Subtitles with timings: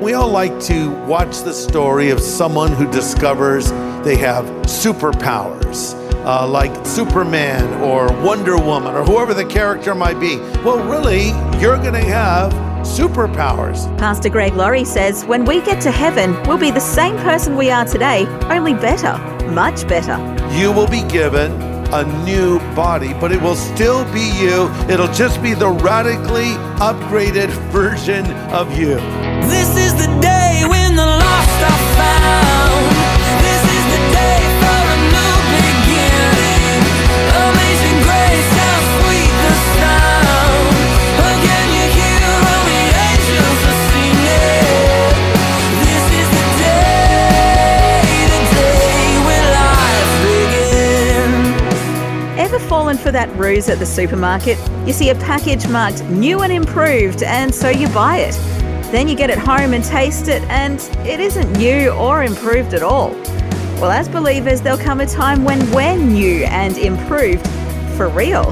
[0.00, 3.70] We all like to watch the story of someone who discovers
[4.04, 5.94] they have superpowers,
[6.26, 10.36] uh, like Superman or Wonder Woman or whoever the character might be.
[10.62, 11.28] Well, really,
[11.60, 12.52] you're going to have
[12.84, 13.86] superpowers.
[13.98, 17.70] Pastor Greg Laurie says when we get to heaven, we'll be the same person we
[17.70, 19.16] are today, only better,
[19.48, 20.16] much better.
[20.54, 21.50] You will be given
[21.92, 24.68] a new body, but it will still be you.
[24.90, 28.98] It'll just be the radically upgraded version of you.
[29.44, 32.86] This is the day when the lost are found.
[33.44, 36.80] This is the day for a new beginning.
[37.36, 40.66] Amazing grace, how sweet the sound.
[41.30, 45.14] Again you hear all the angels are singing.
[45.84, 51.78] This is the day, the day when life begins.
[52.38, 54.58] Ever fallen for that ruse at the supermarket?
[54.86, 58.34] You see a package marked new and improved, and so you buy it.
[58.96, 62.82] Then you get it home and taste it, and it isn't new or improved at
[62.82, 63.10] all.
[63.78, 67.46] Well, as believers, there'll come a time when we're new and improved
[67.98, 68.44] for real.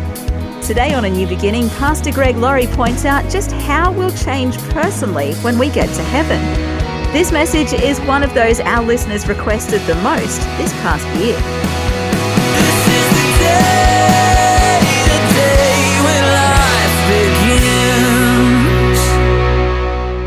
[0.61, 5.33] Today on A New Beginning, Pastor Greg Laurie points out just how we'll change personally
[5.37, 6.43] when we get to heaven.
[7.15, 11.64] This message is one of those our listeners requested the most this past year.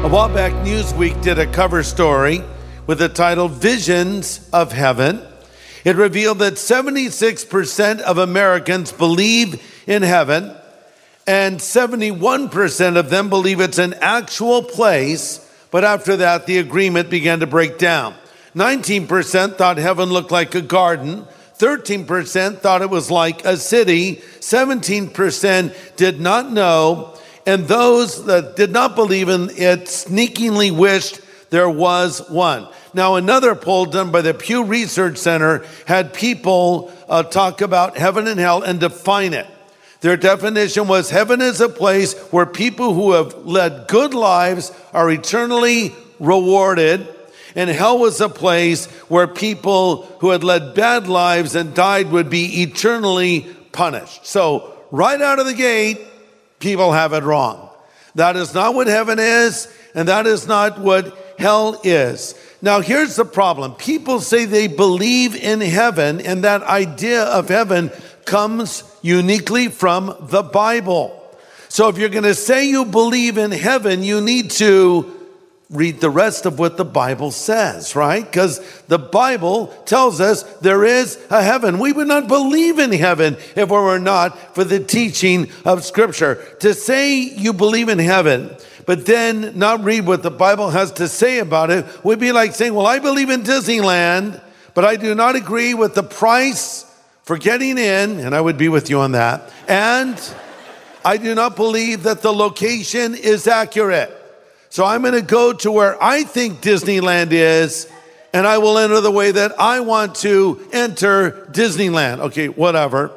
[0.07, 2.41] A while back, Newsweek did a cover story
[2.85, 5.21] with the title Visions of Heaven.
[5.83, 10.55] It revealed that 76% of Americans believe in heaven,
[11.27, 15.45] and 71% of them believe it's an actual place.
[15.71, 18.15] But after that, the agreement began to break down.
[18.55, 21.27] 19% thought heaven looked like a garden.
[21.57, 24.21] 13% thought it was like a city.
[24.39, 27.13] 17% did not know.
[27.47, 32.67] And those that did not believe in it sneakingly wished there was one.
[32.93, 38.27] Now, another poll done by the Pew Research Center had people uh, talk about heaven
[38.27, 39.47] and hell and define it.
[40.01, 45.09] Their definition was heaven is a place where people who have led good lives are
[45.09, 47.07] eternally rewarded,
[47.55, 52.29] and hell was a place where people who had led bad lives and died would
[52.29, 54.25] be eternally punished.
[54.25, 55.99] So, right out of the gate,
[56.59, 57.69] people have it wrong.
[58.15, 62.35] That is not what heaven is, and that is not what hell is.
[62.61, 67.91] Now, here's the problem people say they believe in heaven, and that idea of heaven
[68.25, 71.13] comes uniquely from the Bible.
[71.69, 75.16] So, if you're going to say you believe in heaven, you need to
[75.69, 78.23] read the rest of what the Bible says, right?
[78.23, 81.79] Because the Bible tells us there is a heaven.
[81.79, 86.35] We would not believe in heaven if it were not for the teaching of Scripture.
[86.61, 88.55] To say you believe in heaven,
[88.85, 92.55] but then not read what the Bible has to say about it would be like
[92.55, 94.41] saying, Well, I believe in Disneyland,
[94.73, 96.85] but I do not agree with the price
[97.23, 99.51] for getting in, and I would be with you on that.
[99.67, 100.17] And
[101.03, 104.16] I do not believe that the location is accurate.
[104.69, 107.89] So I'm going to go to where I think Disneyland is,
[108.33, 112.19] and I will enter the way that I want to enter Disneyland.
[112.19, 113.11] Okay, whatever.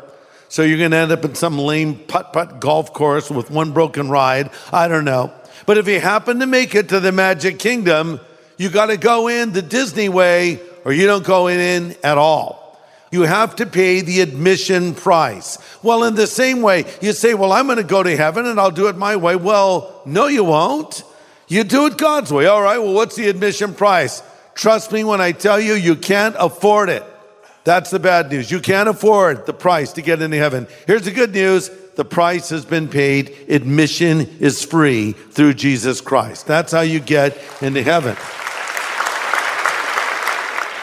[0.48, 3.72] So you're going to end up in some lame putt putt golf course with one
[3.72, 4.50] broken ride.
[4.72, 5.32] I don't know.
[5.66, 8.20] But if you happen to make it to the Magic Kingdom,
[8.56, 12.60] you got to go in the Disney way, or you don't go in at all.
[13.10, 15.58] You have to pay the admission price.
[15.82, 18.60] Well, in the same way, you say, Well, I'm going to go to heaven and
[18.60, 19.36] I'll do it my way.
[19.36, 21.02] Well, no, you won't.
[21.50, 22.46] You do it God's way.
[22.46, 24.22] All right, well, what's the admission price?
[24.54, 27.02] Trust me when I tell you, you can't afford it.
[27.64, 28.52] That's the bad news.
[28.52, 30.68] You can't afford the price to get into heaven.
[30.86, 36.46] Here's the good news the price has been paid, admission is free through Jesus Christ.
[36.46, 38.14] That's how you get into heaven.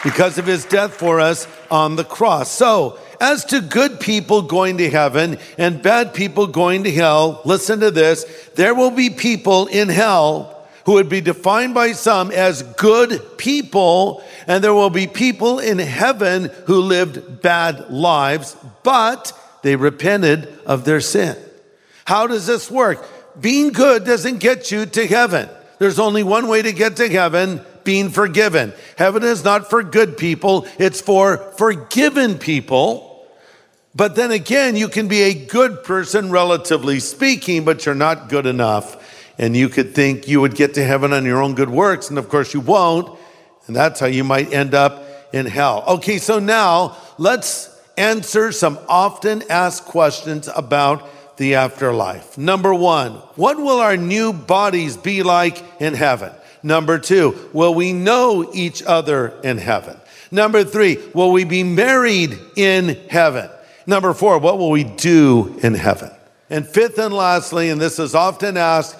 [0.04, 2.50] Because of his death for us on the cross.
[2.50, 7.80] So, as to good people going to heaven and bad people going to hell, listen
[7.80, 8.24] to this.
[8.54, 10.57] There will be people in hell
[10.88, 15.78] who would be defined by some as good people, and there will be people in
[15.78, 21.36] heaven who lived bad lives, but they repented of their sin.
[22.06, 23.06] How does this work?
[23.38, 25.50] Being good doesn't get you to heaven.
[25.78, 28.72] There's only one way to get to heaven being forgiven.
[28.96, 33.26] Heaven is not for good people, it's for forgiven people.
[33.94, 38.46] But then again, you can be a good person, relatively speaking, but you're not good
[38.46, 39.04] enough.
[39.38, 42.18] And you could think you would get to heaven on your own good works, and
[42.18, 43.18] of course you won't.
[43.66, 45.84] And that's how you might end up in hell.
[45.86, 52.36] Okay, so now let's answer some often asked questions about the afterlife.
[52.36, 56.32] Number one, what will our new bodies be like in heaven?
[56.62, 59.96] Number two, will we know each other in heaven?
[60.30, 63.48] Number three, will we be married in heaven?
[63.86, 66.10] Number four, what will we do in heaven?
[66.50, 68.96] And fifth and lastly, and this is often asked,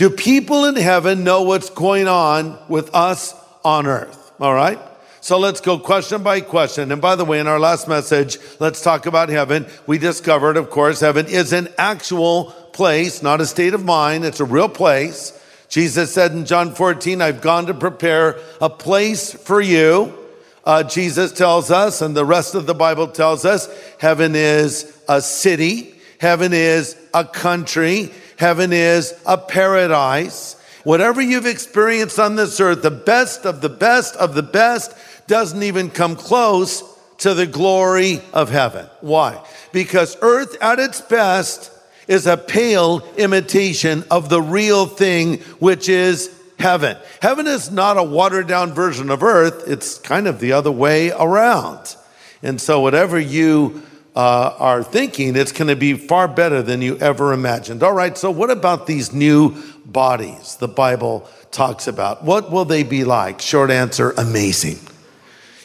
[0.00, 4.32] do people in heaven know what's going on with us on earth?
[4.40, 4.78] All right?
[5.20, 6.90] So let's go question by question.
[6.90, 9.66] And by the way, in our last message, let's talk about heaven.
[9.86, 14.24] We discovered, of course, heaven is an actual place, not a state of mind.
[14.24, 15.38] It's a real place.
[15.68, 20.16] Jesus said in John 14, I've gone to prepare a place for you.
[20.64, 23.68] Uh, Jesus tells us, and the rest of the Bible tells us,
[23.98, 25.94] heaven is a city.
[26.18, 28.12] Heaven is a country.
[28.40, 30.56] Heaven is a paradise.
[30.84, 34.94] Whatever you've experienced on this earth, the best of the best of the best
[35.26, 36.82] doesn't even come close
[37.18, 38.86] to the glory of heaven.
[39.02, 39.44] Why?
[39.72, 41.70] Because earth at its best
[42.08, 46.96] is a pale imitation of the real thing, which is heaven.
[47.20, 51.10] Heaven is not a watered down version of earth, it's kind of the other way
[51.10, 51.94] around.
[52.42, 53.82] And so, whatever you
[54.14, 57.82] uh, are thinking, it's going to be far better than you ever imagined.
[57.82, 62.24] All right, so what about these new bodies the Bible talks about?
[62.24, 63.40] What will they be like?
[63.40, 64.78] Short answer amazing.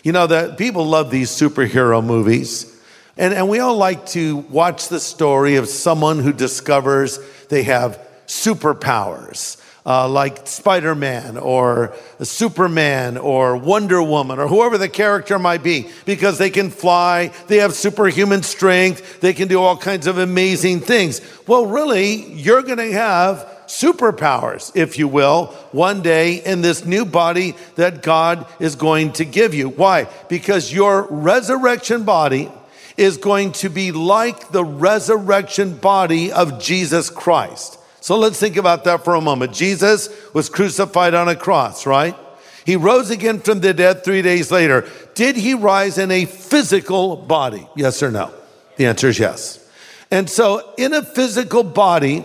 [0.03, 2.71] You know, that people love these superhero movies.
[3.18, 7.19] And, and we all like to watch the story of someone who discovers
[7.50, 14.90] they have superpowers uh, like Spider Man or Superman or Wonder Woman or whoever the
[14.90, 19.78] character might be because they can fly, they have superhuman strength, they can do all
[19.78, 21.22] kinds of amazing things.
[21.46, 27.06] Well, really, you're going to have superpowers, if you will, one day in this new
[27.06, 29.70] body that God is going to give you.
[29.70, 30.08] Why?
[30.30, 32.52] Because your resurrection body
[32.98, 37.78] is going to be like the resurrection body of Jesus Christ.
[38.06, 39.52] So let's think about that for a moment.
[39.52, 42.16] Jesus was crucified on a cross, right?
[42.63, 44.88] He rose again from the dead three days later.
[45.16, 47.68] Did he rise in a physical body?
[47.75, 48.31] Yes or no?
[48.75, 49.68] The answer is yes.
[50.12, 52.24] And so, in a physical body,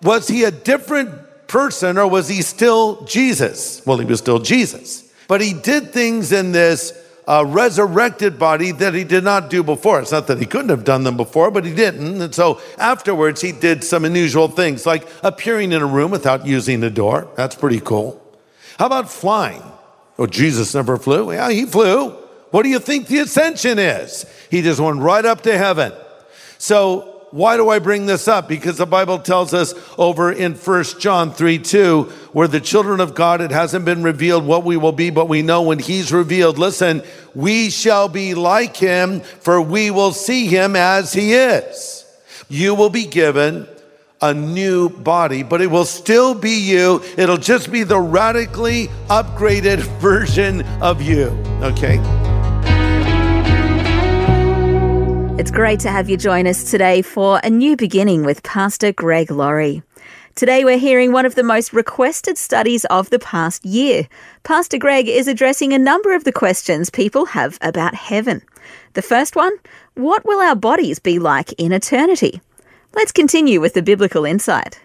[0.00, 1.10] was he a different
[1.48, 3.84] person or was he still Jesus?
[3.84, 5.12] Well, he was still Jesus.
[5.26, 6.92] But he did things in this
[7.26, 10.00] a resurrected body that he did not do before.
[10.00, 12.22] It's not that he couldn't have done them before, but he didn't.
[12.22, 16.80] And so afterwards, he did some unusual things like appearing in a room without using
[16.80, 17.28] the door.
[17.36, 18.22] That's pretty cool.
[18.78, 19.62] How about flying?
[20.18, 21.32] Oh, Jesus never flew.
[21.32, 22.10] Yeah, he flew.
[22.50, 24.24] What do you think the ascension is?
[24.50, 25.92] He just went right up to heaven.
[26.58, 28.48] So why do I bring this up?
[28.48, 33.14] Because the Bible tells us over in 1 John 3 2, where the children of
[33.14, 36.56] God, it hasn't been revealed what we will be, but we know when He's revealed,
[36.56, 37.02] listen,
[37.34, 42.06] we shall be like Him, for we will see Him as He is.
[42.48, 43.68] You will be given
[44.22, 47.02] a new body, but it will still be you.
[47.18, 51.26] It'll just be the radically upgraded version of you.
[51.60, 52.25] Okay?
[55.56, 59.82] Great to have you join us today for a new beginning with Pastor Greg Laurie.
[60.34, 64.06] Today we're hearing one of the most requested studies of the past year.
[64.42, 68.42] Pastor Greg is addressing a number of the questions people have about heaven.
[68.92, 69.56] The first one
[69.94, 72.42] What will our bodies be like in eternity?
[72.94, 74.78] Let's continue with the biblical insight.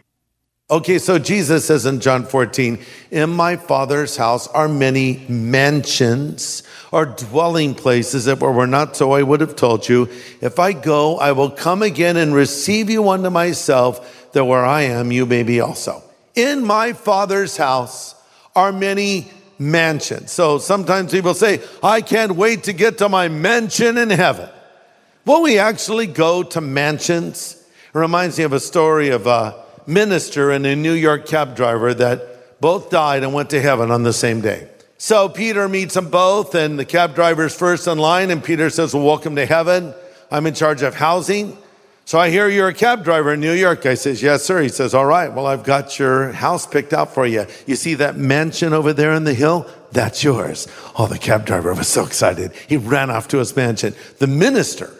[0.69, 2.79] Okay, so Jesus says in John 14,
[3.11, 8.27] In my Father's house are many mansions or dwelling places.
[8.27, 10.09] If it were not so, I would have told you.
[10.41, 14.83] If I go, I will come again and receive you unto myself, that where I
[14.83, 16.03] am, you may be also.
[16.35, 18.15] In my Father's house
[18.55, 20.31] are many mansions.
[20.31, 24.49] So sometimes people say, I can't wait to get to my mansion in heaven.
[25.25, 27.55] Will we actually go to mansions?
[27.93, 31.93] It reminds me of a story of a minister and a New York cab driver
[31.93, 34.67] that both died and went to heaven on the same day.
[35.01, 38.93] So Peter meets them both, and the cab driver's first in line, and Peter says,
[38.93, 39.95] Well, welcome to heaven.
[40.29, 41.57] I'm in charge of housing.
[42.05, 43.87] So I hear you're a cab driver in New York.
[43.87, 44.61] I says, Yes, sir.
[44.61, 47.47] He says, All right, well, I've got your house picked out for you.
[47.65, 49.67] You see that mansion over there in the hill?
[49.91, 50.67] That's yours.
[50.95, 52.51] Oh, the cab driver was so excited.
[52.67, 53.95] He ran off to his mansion.
[54.19, 54.93] The minister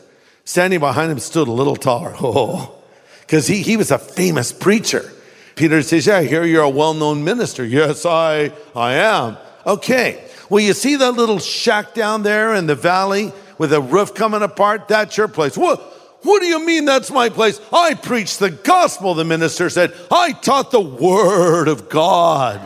[0.45, 2.15] standing behind him stood a little taller.
[2.23, 2.73] Oh,
[3.19, 5.11] because he, he was a famous preacher.
[5.55, 7.63] Peter says, Yeah, I hear you're a well known minister.
[7.63, 9.37] Yes, I, I am.
[9.65, 10.23] Okay.
[10.49, 14.41] Well, you see that little shack down there in the valley with a roof coming
[14.41, 14.87] apart?
[14.87, 15.57] That's your place.
[15.57, 15.79] What?
[16.23, 17.59] What do you mean that's my place?
[17.73, 19.93] I preach the gospel, the minister said.
[20.11, 22.61] I taught the word of God.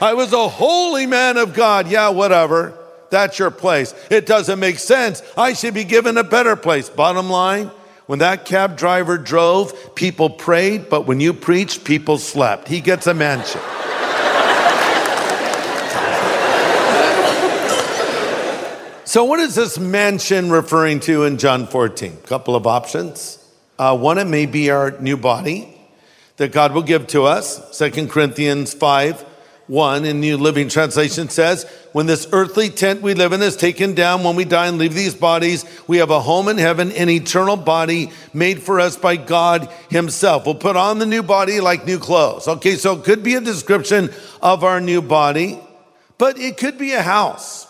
[0.00, 1.88] I was a holy man of God.
[1.88, 2.78] Yeah, whatever.
[3.10, 3.94] That's your place.
[4.10, 5.22] It doesn't make sense.
[5.36, 6.88] I should be given a better place.
[6.88, 7.70] Bottom line,
[8.06, 12.68] when that cab driver drove, people prayed, but when you preached, people slept.
[12.68, 13.60] He gets a mansion.
[19.08, 22.12] So, what is this mansion referring to in John 14?
[22.12, 23.38] A couple of options.
[23.78, 25.72] Uh, one, it may be our new body
[26.38, 27.76] that God will give to us.
[27.76, 29.20] Second Corinthians 5
[29.68, 33.94] 1 in New Living Translation says, When this earthly tent we live in is taken
[33.94, 37.08] down, when we die and leave these bodies, we have a home in heaven, an
[37.08, 40.46] eternal body made for us by God Himself.
[40.46, 42.48] We'll put on the new body like new clothes.
[42.48, 44.10] Okay, so it could be a description
[44.42, 45.60] of our new body,
[46.18, 47.68] but it could be a house.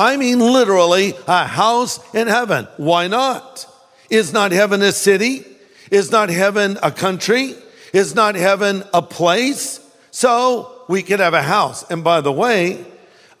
[0.00, 2.66] I mean, literally, a house in heaven.
[2.78, 3.66] Why not?
[4.08, 5.44] Is not heaven a city?
[5.90, 7.54] Is not heaven a country?
[7.92, 9.78] Is not heaven a place?
[10.10, 11.88] So we could have a house.
[11.90, 12.82] And by the way,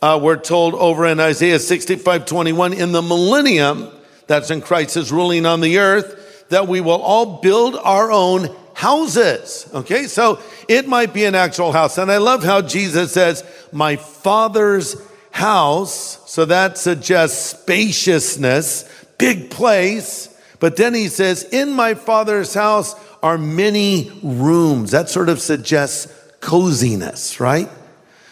[0.02, 3.88] uh, we're told over in Isaiah 65 21, in the millennium,
[4.26, 8.54] that's when Christ is ruling on the earth, that we will all build our own
[8.74, 9.66] houses.
[9.72, 10.38] Okay, so
[10.68, 11.96] it might be an actual house.
[11.96, 14.96] And I love how Jesus says, My father's
[15.30, 16.18] house.
[16.30, 18.84] So that suggests spaciousness,
[19.18, 20.28] big place.
[20.58, 24.90] But then he says, In my father's house are many rooms.
[24.90, 27.68] That sort of suggests coziness, right?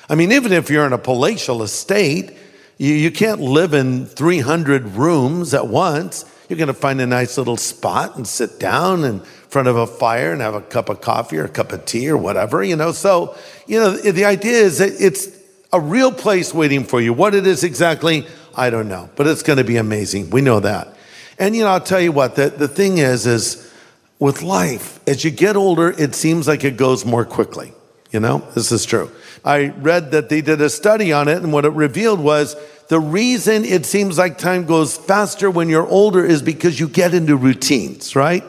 [0.09, 2.35] I mean, even if you're in a palatial estate,
[2.79, 6.25] you, you can't live in 300 rooms at once.
[6.49, 9.87] You're going to find a nice little spot and sit down in front of a
[9.87, 12.77] fire and have a cup of coffee or a cup of tea or whatever, you
[12.77, 12.93] know.
[12.93, 13.37] So,
[13.67, 15.27] you know, the idea is that it's
[15.73, 17.13] a real place waiting for you.
[17.13, 20.31] What it is exactly, I don't know, but it's going to be amazing.
[20.31, 20.97] We know that.
[21.39, 23.73] And, you know, I'll tell you what, the, the thing is, is
[24.19, 27.73] with life, as you get older, it seems like it goes more quickly.
[28.11, 29.11] You know, this is true.
[29.45, 32.57] I read that they did a study on it, and what it revealed was
[32.89, 37.13] the reason it seems like time goes faster when you're older is because you get
[37.13, 38.43] into routines, right?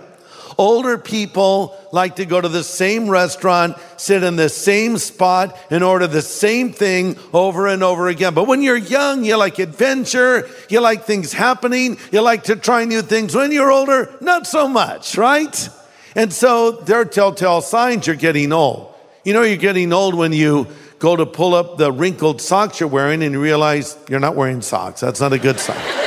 [0.59, 5.85] Older people like to go to the same restaurant, sit in the same spot, and
[5.85, 8.33] order the same thing over and over again.
[8.33, 12.83] But when you're young, you like adventure, you like things happening, you like to try
[12.83, 13.33] new things.
[13.33, 15.69] When you're older, not so much, right?
[16.13, 18.93] And so there are telltale signs you're getting old.
[19.23, 20.67] You know, you're getting old when you
[20.99, 24.61] go to pull up the wrinkled socks you're wearing and you realize you're not wearing
[24.61, 24.99] socks.
[24.99, 25.98] That's not a good sign.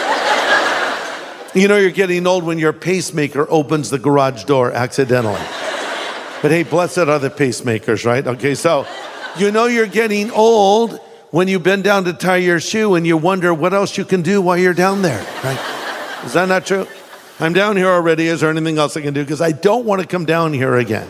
[1.54, 5.40] You know, you're getting old when your pacemaker opens the garage door accidentally.
[6.40, 8.26] But hey, blessed are the pacemakers, right?
[8.26, 8.86] Okay, so
[9.38, 10.98] you know you're getting old
[11.30, 14.22] when you bend down to tie your shoe and you wonder what else you can
[14.22, 16.24] do while you're down there, right?
[16.24, 16.86] Is that not true?
[17.40, 18.26] I'm down here already.
[18.26, 19.22] Is there anything else I can do?
[19.22, 21.08] Because I don't want to come down here again.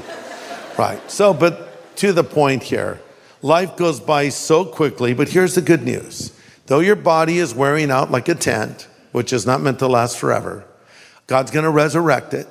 [0.79, 0.99] Right.
[1.11, 3.01] So, but to the point here,
[3.43, 6.33] life goes by so quickly, but here's the good news.
[6.67, 10.19] Though your body is wearing out like a tent, which is not meant to last
[10.19, 10.65] forever,
[11.27, 12.49] God's going to resurrect it,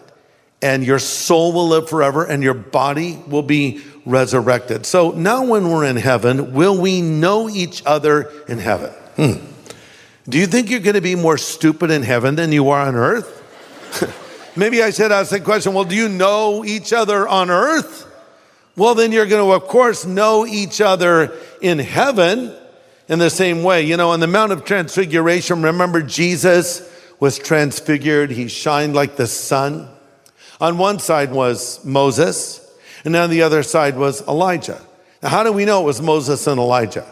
[0.61, 4.85] and your soul will live forever, and your body will be resurrected.
[4.85, 8.91] So now, when we're in heaven, will we know each other in heaven?
[9.15, 9.45] Hmm.
[10.29, 12.95] Do you think you're going to be more stupid in heaven than you are on
[12.95, 13.39] earth?
[14.55, 18.07] Maybe I should ask the question well, do you know each other on earth?
[18.75, 22.55] Well, then you're going to, of course, know each other in heaven
[23.11, 23.81] in the same way.
[23.81, 26.89] You know, on the Mount of Transfiguration, remember Jesus
[27.19, 29.89] was transfigured, he shined like the sun.
[30.61, 32.65] On one side was Moses,
[33.03, 34.81] and on the other side was Elijah.
[35.21, 37.05] Now, how do we know it was Moses and Elijah?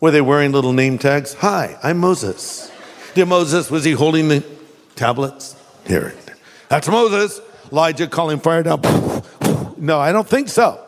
[0.00, 1.34] Were they wearing little name tags?
[1.34, 2.70] Hi, I'm Moses.
[3.14, 4.44] Did Moses, was he holding the
[4.94, 5.56] tablets?
[5.84, 6.14] Here,
[6.68, 7.40] that's Moses.
[7.72, 8.80] Elijah calling fire down.
[9.80, 10.78] No, I don't think so.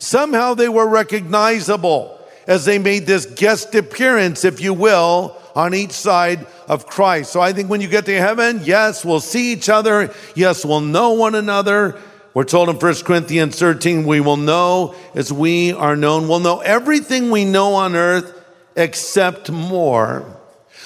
[0.00, 2.17] Somehow they were recognizable
[2.48, 7.30] as they made this guest appearance, if you will, on each side of Christ.
[7.30, 10.12] So I think when you get to heaven, yes, we'll see each other.
[10.34, 12.00] Yes, we'll know one another.
[12.32, 16.26] We're told in 1 Corinthians 13, we will know as we are known.
[16.26, 18.34] We'll know everything we know on earth
[18.76, 20.24] except more.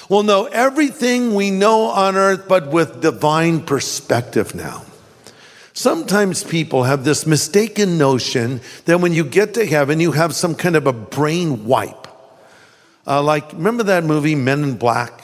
[0.09, 4.83] We'll know everything we know on earth, but with divine perspective now.
[5.73, 10.53] Sometimes people have this mistaken notion that when you get to heaven, you have some
[10.53, 12.07] kind of a brain wipe.
[13.07, 15.21] Uh, like, remember that movie, Men in Black?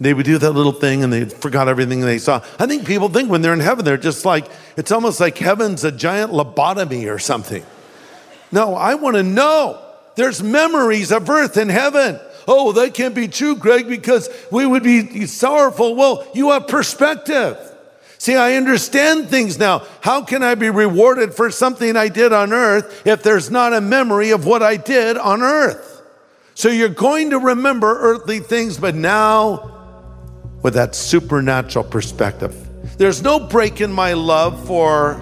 [0.00, 2.42] They would do that little thing and they forgot everything they saw.
[2.58, 5.84] I think people think when they're in heaven, they're just like, it's almost like heaven's
[5.84, 7.62] a giant lobotomy or something.
[8.50, 9.84] No, I want to know.
[10.14, 12.18] There's memories of earth and heaven.
[12.48, 15.94] Oh, that can't be true, Greg, because we would be sorrowful.
[15.94, 17.58] Well, you have perspective.
[18.20, 19.86] See, I understand things now.
[20.02, 23.80] How can I be rewarded for something I did on earth if there's not a
[23.80, 26.02] memory of what I did on earth?
[26.52, 29.74] So you're going to remember earthly things, but now
[30.62, 32.54] with that supernatural perspective.
[32.98, 35.14] There's no break in my love for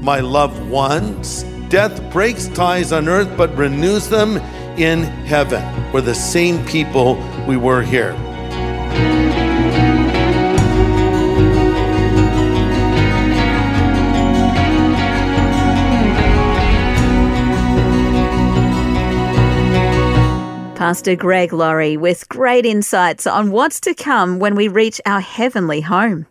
[0.00, 1.44] my loved ones.
[1.68, 4.38] Death breaks ties on earth, but renews them
[4.76, 5.62] in heaven.
[5.92, 7.14] We're the same people
[7.46, 8.12] we were here.
[20.84, 25.80] Pastor Greg Laurie with great insights on what's to come when we reach our heavenly
[25.80, 26.26] home.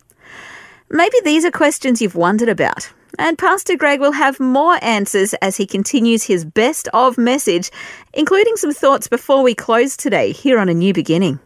[0.91, 5.57] Maybe these are questions you've wondered about, and Pastor Greg will have more answers as
[5.57, 7.71] he continues his best of message,
[8.13, 11.39] including some thoughts before we close today here on A New Beginning.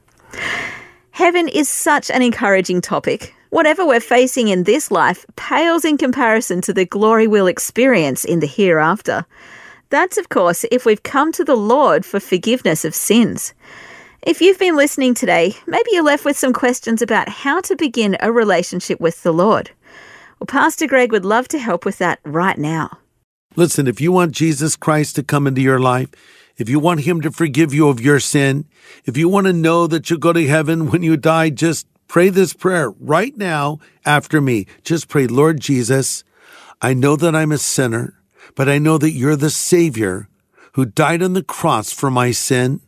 [1.11, 3.33] Heaven is such an encouraging topic.
[3.51, 8.41] Whatever we're facing in this life pales in comparison to the glory we'll experience in
[8.41, 9.25] the hereafter.
[9.89, 13.53] That's, of course, if we've come to the Lord for forgiveness of sins.
[14.21, 18.17] If you've been listening today, maybe you're left with some questions about how to begin
[18.19, 19.71] a relationship with the Lord.
[20.39, 22.97] Well, Pastor Greg would love to help with that right now.
[23.55, 26.09] Listen, if you want Jesus Christ to come into your life,
[26.57, 28.65] if you want Him to forgive you of your sin,
[29.05, 32.29] if you want to know that you'll go to heaven when you die, just pray
[32.29, 34.67] this prayer right now after me.
[34.83, 36.23] Just pray, Lord Jesus,
[36.81, 38.13] I know that I'm a sinner
[38.55, 40.27] but I know that you're the Savior
[40.73, 42.81] who died on the cross for my sin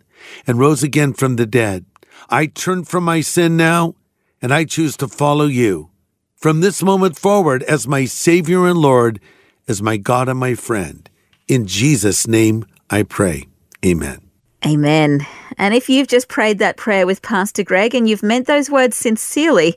[0.46, 1.86] and rose again from the dead.
[2.30, 3.96] I turn from my sin now,
[4.42, 5.90] and I choose to follow you.
[6.36, 9.20] From this moment forward, as my Savior and Lord,
[9.68, 11.10] as my God and my friend.
[11.48, 13.48] In Jesus' name I pray.
[13.86, 14.22] Amen.
[14.66, 15.26] Amen.
[15.58, 18.98] And if you've just prayed that prayer with Pastor Greg and you've meant those words
[18.98, 19.76] sincerely,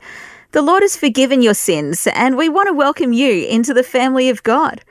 [0.52, 4.28] the Lord has forgiven your sins, and we want to welcome you into the family
[4.28, 4.82] of God.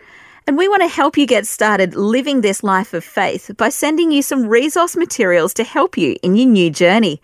[0.52, 4.12] And we want to help you get started living this life of faith by sending
[4.12, 7.22] you some resource materials to help you in your new journey.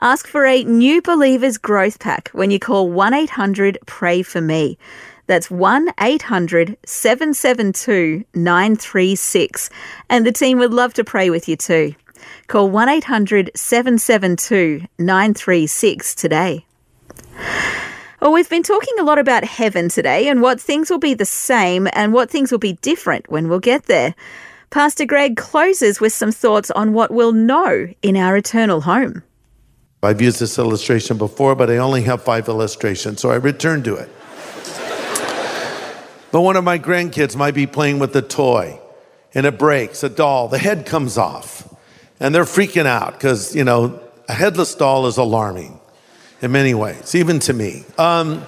[0.00, 4.78] Ask for a New Believers Growth Pack when you call 1 800 Pray For Me.
[5.26, 9.70] That's 1 800 772 936.
[10.08, 11.96] And the team would love to pray with you too.
[12.46, 16.64] Call 1 800 772 936 today.
[18.20, 21.24] Well, we've been talking a lot about heaven today and what things will be the
[21.24, 24.16] same and what things will be different when we'll get there.
[24.70, 29.22] Pastor Greg closes with some thoughts on what we'll know in our eternal home.
[30.02, 33.94] I've used this illustration before, but I only have five illustrations, so I return to
[33.94, 34.10] it.
[36.32, 38.80] but one of my grandkids might be playing with a toy
[39.32, 41.72] and it breaks, a doll, the head comes off,
[42.18, 45.78] and they're freaking out because, you know, a headless doll is alarming
[46.40, 47.84] in many ways, even to me.
[47.96, 48.44] Um,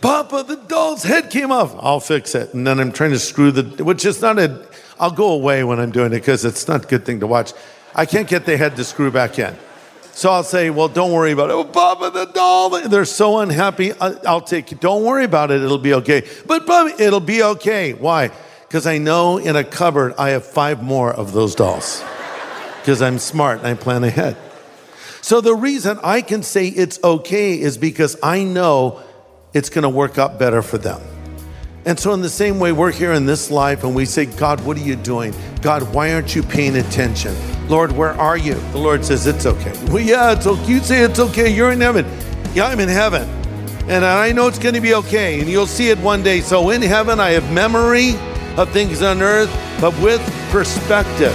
[0.00, 1.74] Papa, the doll's head came off.
[1.78, 2.54] I'll fix it.
[2.54, 4.64] And then I'm trying to screw the, which is not a,
[4.98, 7.52] I'll go away when I'm doing it because it's not a good thing to watch.
[7.94, 9.54] I can't get the head to screw back in.
[10.12, 11.54] So I'll say, well, don't worry about it.
[11.54, 13.92] Oh, Papa, the doll, they're so unhappy.
[14.00, 14.80] I'll take it.
[14.80, 15.62] Don't worry about it.
[15.62, 16.26] It'll be okay.
[16.46, 17.94] But Papa, it'll be okay.
[17.94, 18.30] Why?
[18.68, 22.02] Because I know in a cupboard I have five more of those dolls.
[22.80, 24.36] Because I'm smart and I plan ahead.
[25.22, 29.00] So the reason I can say it's okay is because I know
[29.54, 31.00] it's going to work out better for them.
[31.84, 34.64] And so, in the same way, we're here in this life and we say, God,
[34.64, 35.34] what are you doing?
[35.62, 37.34] God, why aren't you paying attention?
[37.68, 38.54] Lord, where are you?
[38.72, 39.72] The Lord says, It's okay.
[39.92, 40.66] Well, yeah, it's okay.
[40.66, 41.52] You say it's okay.
[41.52, 42.06] You're in heaven.
[42.54, 43.28] Yeah, I'm in heaven.
[43.88, 45.40] And I know it's going to be okay.
[45.40, 46.40] And you'll see it one day.
[46.40, 48.14] So, in heaven, I have memory
[48.56, 51.34] of things on earth, but with perspective.